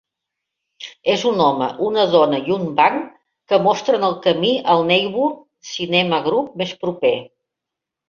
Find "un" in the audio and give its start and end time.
1.31-1.43, 2.57-2.65